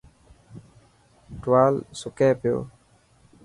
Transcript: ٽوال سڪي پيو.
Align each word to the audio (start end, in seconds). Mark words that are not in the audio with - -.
ٽوال 1.41 1.75
سڪي 1.99 2.29
پيو. 2.41 2.57